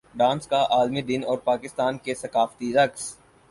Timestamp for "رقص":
2.73-3.03